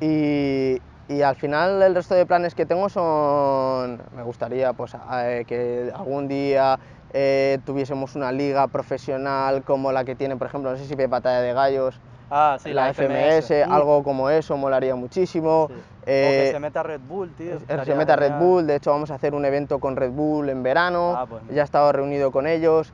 [0.01, 5.45] y, y al final el resto de planes que tengo son, me gustaría pues eh,
[5.47, 6.79] que algún día
[7.13, 11.07] eh, tuviésemos una liga profesional como la que tiene, por ejemplo, no sé si ve
[11.07, 15.69] Batalla de Gallos, Ah, sí, la, FMS, algo como eso, molaría muchísimo.
[15.69, 15.75] sí.
[15.75, 17.59] o Eh, que se meta Red Bull, tío.
[17.85, 18.33] se meta Red.
[18.39, 21.43] Bull, de hecho vamos a hacer un evento con Red Bull en verano, Ah, pues
[21.51, 22.93] ya he estado reunido con ellos.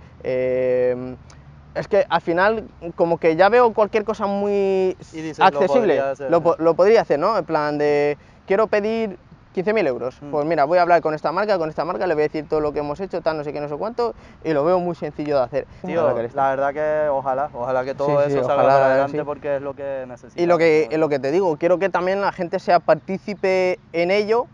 [1.74, 2.64] Es que al final
[2.96, 7.18] como que ya veo cualquier cosa muy dices, lo accesible, podría hacer, lo, podría hacer,
[7.18, 7.36] ¿no?
[7.38, 9.18] En plan de, quiero pedir
[9.54, 10.30] 15.000 euros, Mm.
[10.30, 12.48] pues mira, voy a hablar con esta marca, con esta marca, le voy a decir
[12.48, 14.78] todo lo que hemos hecho, tal, no sé qué, no sé cuánto, y lo veo
[14.78, 15.66] muy sencillo de hacer.
[15.84, 19.18] Tío, la verdad que ojalá, ojalá que todo Sí, sí, eso salga ojalá, para adelante
[19.18, 19.24] sí.
[19.24, 20.36] porque es lo que necesitamos.
[20.42, 20.98] Y lo que, ¿no?
[20.98, 24.46] lo que te digo, quiero que también la gente sea partícipe en ello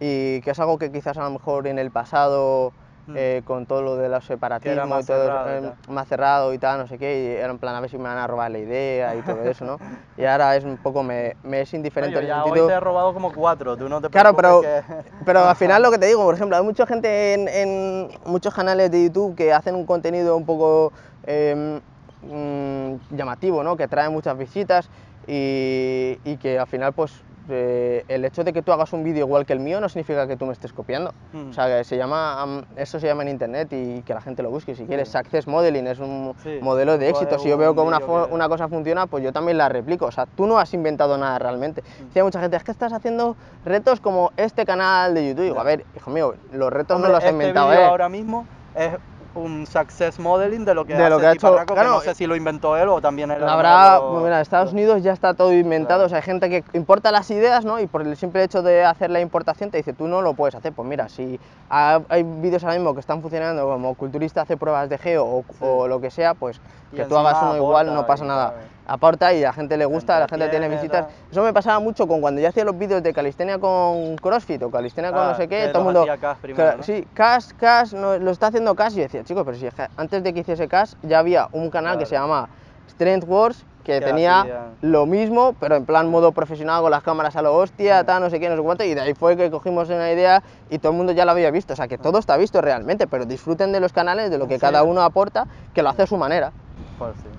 [0.00, 2.72] y que es algo que quizás a lo mejor en el pasado,
[3.10, 3.14] Mm.
[3.16, 6.08] eh, con todo lo de los separatismos más y todo, eso, cerrado y eh, más
[6.08, 8.18] cerrado y tal, no sé qué, y era en plan a ver si me van
[8.18, 9.78] a robar la idea y todo eso, ¿no?
[10.16, 12.66] Y ahora es un poco, me, me es indiferente yo en el ya hoy sentido...
[12.68, 14.82] te he robado como cuatro, tú no te Claro, pero, que-
[15.24, 18.54] pero al final lo que te digo, por ejemplo, hay mucha gente en, en muchos
[18.54, 20.92] canales de YouTube que hacen un contenido un poco
[21.24, 21.80] eh,
[22.20, 23.76] mm, llamativo, ¿no?
[23.76, 24.90] Que trae muchas visitas
[25.26, 29.24] y, y que al final, pues, eh, el hecho de que tú hagas un vídeo
[29.26, 31.12] igual que el mío no significa que tú me estés copiando.
[31.32, 31.50] Mm.
[31.50, 34.42] O sea, que se llama, am, eso se llama en internet y que la gente
[34.42, 34.74] lo busque.
[34.74, 37.38] Si quieres, Success Modeling es un Sí, modelo de éxito.
[37.38, 40.06] Si yo veo que una, que- una cosa funciona, pues yo también la replico.
[40.06, 41.82] O sea, tú no has inventado nada realmente.
[41.82, 42.04] Mm.
[42.06, 45.44] Decía mucha gente, es que estás haciendo retos como este canal de YouTube.
[45.44, 47.84] Digo, a ver, hijo mío, los retos Hombre, no los he este inventado, ¿eh?
[47.84, 48.92] ahora mismo es
[49.34, 51.90] un success modeling de lo que De lo hace que ha hecho- Tiparraco, que claro,
[51.96, 55.34] no sé si lo inventó él o también él Habrá, en Estados Unidos ya está
[55.34, 56.06] todo inventado, Claro.
[56.06, 57.78] o sea, hay gente que importa las ideas, ¿no?
[57.80, 60.54] Y por el simple hecho de hacer la importación te dice, tú no lo puedes
[60.54, 60.72] hacer.
[60.72, 61.38] Pues mira, si
[61.68, 65.44] ha- hay vídeos ahora mismo que están funcionando como culturista hace pruebas de geo o,
[65.48, 65.56] Sí.
[65.60, 66.60] o lo que sea, pues
[66.94, 68.50] que tú hagas uno igual, no pasa nada.
[68.52, 68.70] claro.
[68.86, 71.06] Aporta y a la gente le gusta, la gente tiene visitas.
[71.06, 71.14] tal.
[71.30, 74.70] Eso me pasaba mucho con cuando yo hacía los vídeos de calistenia con CrossFit o
[74.70, 76.06] calistenia con Ah, no sé qué, todo el mundo...
[76.20, 76.82] Cash primero.
[76.82, 80.22] Sí, Cash, Cash, no, lo está haciendo Cash y yo decía, chicos, pero si antes
[80.24, 82.48] de que hiciese Cash ya había un canal que se llama
[82.88, 87.42] Strength Wars que tenía lo mismo, pero en plan modo profesional con las cámaras a
[87.42, 88.06] lo hostia, Sí.
[88.06, 90.42] tal, no sé qué, no sé cuánto, y de ahí fue que cogimos una idea
[90.68, 93.06] y todo el mundo ya lo había visto, o sea que todo está visto realmente,
[93.06, 94.60] pero disfruten de los canales, de lo que Sí.
[94.60, 96.52] cada uno aporta, que lo hace a su manera.
[97.00, 97.30] Pues sí.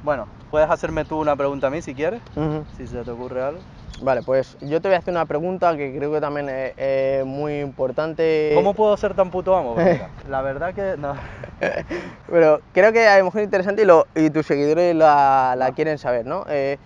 [0.00, 2.64] Bueno, puedes hacerme tú una pregunta a mí si quieres, Ujú.
[2.76, 3.62] si se te ocurre algo.
[3.98, 7.24] Vale, pues yo te voy a hacer una pregunta que creo que también es, es
[7.26, 8.52] muy importante.
[8.54, 9.74] ¿Cómo puedo ser tan puto amo?
[10.28, 11.14] La verdad que no.
[12.26, 15.66] Pero creo que a lo mejor es interesante y, lo- y tus seguidores la, la
[15.66, 15.74] Ah.
[15.74, 16.44] quieren saber, ¿no?
[16.48, 16.78] Eh,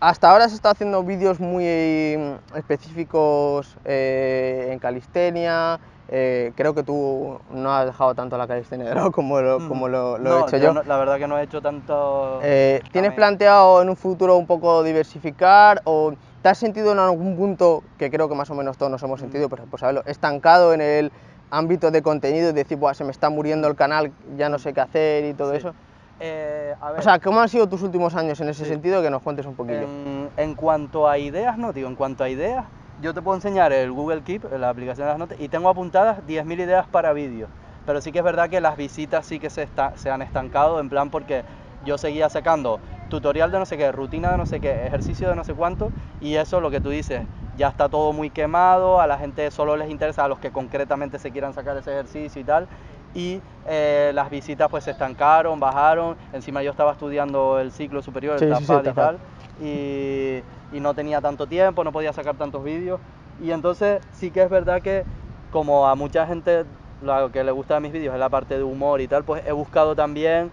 [0.00, 5.80] hasta ahora has estado haciendo vídeos muy mm, específicos eh, en calistenia.
[6.08, 9.88] Eh, creo que tú no has dejado tanto la calistenia de lado como lo, como
[9.88, 10.72] lo, lo No, he hecho yo.
[10.72, 12.40] no- la verdad que no he hecho tanto.
[12.42, 17.36] Eh, ¿Tienes planteado en un futuro un poco diversificar o te has sentido en algún
[17.36, 20.72] punto, que creo que más o menos todos nos hemos sentido, pero por saberlo, estancado
[20.74, 21.12] en el
[21.50, 24.72] ámbito de contenido y decir, Buah, se me está muriendo el canal, ya no sé
[24.74, 25.58] qué hacer y todo Sí.
[25.58, 25.74] eso?
[26.18, 28.70] Eh, a ver, O sea, ¿cómo han sido tus últimos años en ese Sí.
[28.70, 29.02] sentido?
[29.02, 29.82] Que nos cuentes un poquillo.
[29.84, 33.72] en, en cuanto a ideas, no, digo, en cuanto a ideas, yo te puedo enseñar
[33.72, 37.50] el Google Keep, la aplicación de las notas, y tengo apuntadas 10.000 ideas para vídeos.
[37.84, 40.80] Pero sí que es verdad que las visitas sí que se, está- se han estancado,
[40.80, 41.44] en plan porque
[41.80, 45.36] yo seguía sacando tutorial de no sé qué, rutina de no sé qué, ejercicio de
[45.36, 49.06] no sé cuánto, y eso lo que tú dices, ya está todo muy quemado, a
[49.06, 52.44] la gente solo les interesa a los que concretamente se quieran sacar ese ejercicio y
[52.44, 52.68] tal,
[53.14, 58.36] y eh, las visitas pues se estancaron, bajaron, encima yo estaba estudiando el ciclo superior,
[58.36, 59.20] el Sí, sí, sí, TAFAD y tal,
[59.58, 63.00] y, y no tenía tanto tiempo, no podía sacar tantos vídeos,
[63.38, 65.06] y entonces sí que es verdad que
[65.50, 66.64] como a mucha gente
[67.00, 69.42] lo que le gusta de mis vídeos es la parte de humor y tal, pues
[69.46, 70.52] he buscado también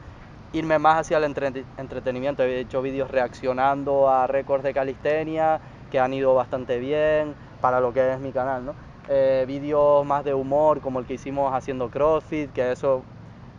[0.51, 2.43] irme más hacia el entre- entretenimiento.
[2.43, 7.91] He hecho vídeos reaccionando a récords de calistenia que han ido bastante bien para lo
[7.93, 8.75] que es mi canal, ¿no?
[9.07, 13.05] Eh, vídeos más de humor como el que hicimos haciendo CrossFit, que eso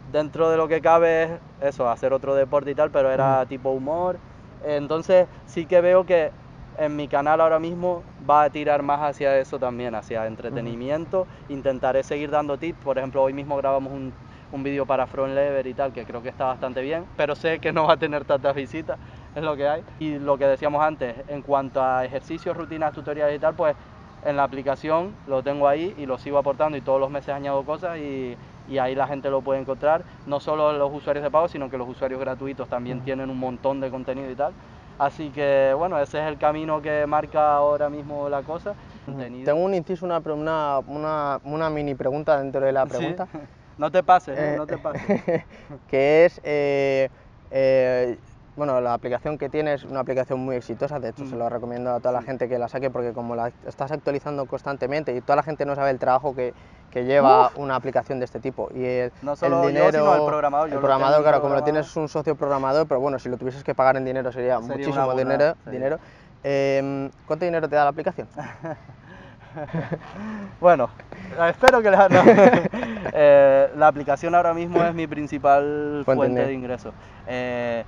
[0.04, 1.30] dentro de lo que cabe es
[1.60, 4.20] eso, hacer otro deporte y tal, pero era tipo humor.
[4.66, 6.30] Entonces sí que veo que
[6.78, 11.26] en mi canal ahora mismo va a tirar más hacia eso también, hacia entretenimiento.
[11.48, 12.78] Intentaré seguir dando tips.
[12.82, 14.12] Por ejemplo, hoy mismo grabamos un,
[14.50, 17.58] un vídeo para Front Lever y tal, que creo que está bastante bien, pero sé
[17.58, 18.98] que no va a tener tantas visitas,
[19.34, 19.84] es lo que hay.
[19.98, 23.76] Y lo que decíamos antes, en cuanto a ejercicios, rutinas, tutoriales y tal, pues
[24.24, 27.64] en la aplicación lo tengo ahí y lo sigo aportando y todos los meses añado
[27.64, 28.36] cosas y,
[28.68, 30.04] y ahí la gente lo puede encontrar.
[30.26, 33.80] No solo los usuarios de pago, sino que los usuarios gratuitos también tienen un montón
[33.80, 34.52] de contenido y tal.
[34.98, 38.74] Así que bueno, ese es el camino que marca ahora mismo la cosa.
[39.04, 39.44] Contenido.
[39.52, 42.90] Tengo un inciso, una, una, una, una mini pregunta dentro de la Sí.
[42.90, 43.28] pregunta.
[43.76, 44.38] No te pases.
[44.38, 45.02] Eh, no te pases.
[45.90, 47.08] que es, eh,
[47.50, 48.16] eh,
[48.56, 51.38] bueno, la aplicación que tienes, una aplicación muy exitosa, de hecho se Mm.
[51.38, 55.14] lo recomiendo a toda la gente que la saque porque como la estás actualizando constantemente
[55.14, 56.54] y toda la gente no sabe el trabajo que,
[56.90, 58.68] que lleva una aplicación de este tipo.
[58.74, 61.54] Y el, No solo yo, el dinero, sino el programador, yo el programador, claro, como
[61.54, 64.56] lo tienes un socio programador, pero bueno, si lo tuvieses que pagar en dinero sería,
[64.60, 65.54] Sería muchísimo burrada, dinero.
[65.64, 65.70] sí.
[65.70, 65.98] dinero.
[66.44, 68.28] Em, ¿Cuánto dinero te da la aplicación?
[70.60, 70.90] Bueno,
[71.38, 72.22] eh, espero que la, no.
[73.16, 76.92] Eh, la aplicación ahora mismo es mi principal Fuente fuente de- de ingresos.
[77.28, 77.84] Eh,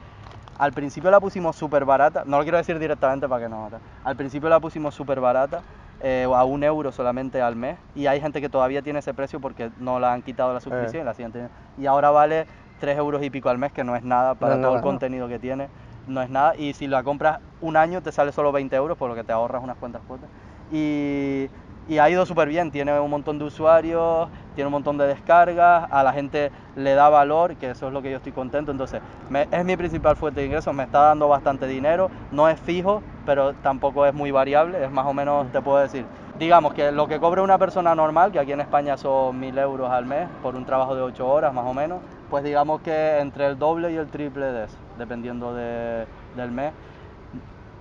[0.58, 3.68] al principio la pusimos súper barata, no lo quiero decir directamente para que no.
[4.04, 5.62] Al principio la pusimos súper barata,
[6.00, 9.40] eh, a un euro solamente al mes, y hay gente que todavía tiene ese precio
[9.40, 11.54] porque no la han quitado la suscripción y la siguen teniendo.
[11.78, 12.46] Y ahora vale
[12.80, 14.82] 3 euros y pico al mes, que no es nada para todo nada, el no.
[14.82, 15.68] contenido que tiene,
[16.06, 16.56] no es nada.
[16.56, 19.32] Y si la compras un año te sale solo 20 euros, por lo que te
[19.32, 20.28] ahorras unas cuantas cuotas.
[20.72, 21.48] Y,
[21.86, 25.86] y ha ido súper bien, tiene un montón de usuarios, tiene un montón de descargas,
[25.90, 28.72] a la gente le da valor, que eso es lo que yo estoy contento.
[28.72, 29.02] Entonces,
[29.50, 33.54] es mi principal fuente de ingresos, me está dando bastante dinero, no es fijo, pero
[33.54, 37.18] tampoco es muy variable, es más o menos, te puedo decir, digamos que lo que
[37.20, 40.64] cobre una persona normal, que aquí en España son 1000 euros al mes, por un
[40.64, 44.10] trabajo de 8 horas más o menos, pues digamos que entre el doble y el
[44.10, 46.74] triple de eso, dependiendo de- del mes.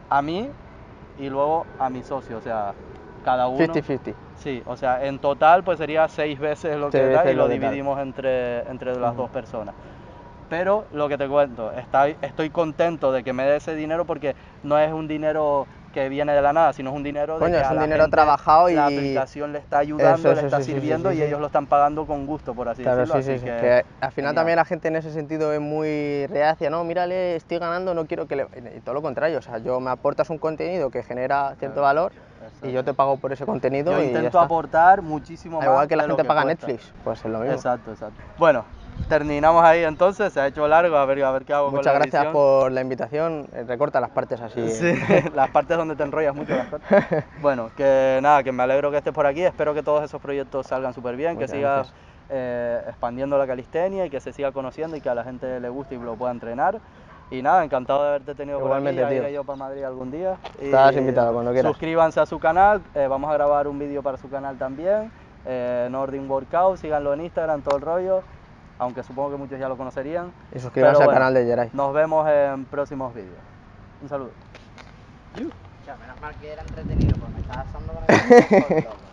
[0.09, 0.51] A mí
[1.17, 2.75] y luego a mi socio, o sea,
[3.25, 3.73] cada uno.
[3.73, 4.15] 50-50.
[4.35, 7.35] Sí, o sea, en total pues sería seis veces lo que Seis da veces y
[7.35, 7.49] lo tal.
[7.49, 9.17] dividimos entre, entre las Ujú.
[9.17, 9.75] dos personas.
[10.49, 14.35] Pero lo que te cuento, está- estoy contento de que me dé ese dinero porque
[14.63, 17.55] no es un dinero que viene de la nada, sino es un dinero de Coño,
[17.55, 20.31] que es a un la dinero gente trabajado la y- aplicación le está ayudando, Eso,
[20.31, 22.53] eso, le está sí, sí, sí, sirviendo sí, y ellos lo están pagando con gusto,
[22.53, 23.15] por así Claro, decirlo.
[23.15, 25.59] sí, sí, así sí, que, que al final también la gente en ese sentido es
[25.61, 28.47] muy reacia, no, mírale, estoy ganando, no quiero que le...
[28.75, 31.81] Y todo lo contrario, o sea, yo me aportas un contenido que genera cierto Claro,
[31.81, 32.13] valor
[32.63, 34.41] y yo te pago por ese contenido Yo y ya intento está.
[34.43, 35.67] aportar muchísimo más.
[35.67, 36.67] igual que la gente paga cuesta.
[36.67, 37.53] Netflix, pues es lo mismo.
[37.53, 38.21] Exacto, exacto.
[38.37, 38.65] Bueno,
[39.09, 41.93] terminamos ahí entonces, se ha hecho largo, a ver, a ver qué hago con Muchas
[41.93, 42.33] la gracias edición.
[42.33, 44.69] por la invitación, eh, recorta las partes así.
[44.69, 44.93] Sí,
[45.35, 46.55] las partes donde te enrollas mucho.
[46.55, 47.23] Las partes.
[47.41, 49.41] Bueno, que nada, que me alegro que estés por aquí.
[49.43, 51.95] Espero que todos esos proyectos salgan súper bien, que Muchas sigas gracias.
[52.29, 55.69] eh, expandiendo la calistenia y que se siga conociendo y que a la gente le
[55.69, 56.79] guste y lo pueda entrenar.
[57.31, 59.15] Y nada, encantado de haberte tenido Igualmente, por aquí.
[59.15, 59.23] Tío.
[59.23, 60.37] iré yo para Madrid algún día.
[60.61, 61.71] Y Estás invitado cuando quieras.
[61.71, 62.81] Suscríbanse a su canal.
[62.93, 65.11] eh, vamos a grabar un vídeo para su canal también.
[65.45, 68.21] Eh, Nordin Workout, síganlo en Instagram, todo el rollo.
[68.77, 70.31] Aunque supongo que muchos ya lo conocerían.
[70.53, 71.69] Y suscríbanse Pero al bueno, canal de Jerai.
[71.73, 73.39] Nos vemos en próximos vídeos.
[74.01, 74.31] Un saludo.
[75.35, 78.03] Menos mal que era entretenido, porque me estaba asando con
[78.77, 78.87] el